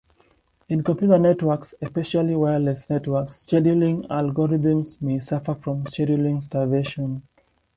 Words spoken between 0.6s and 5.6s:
In computer networks, especially wireless networks, scheduling algorithms may suffer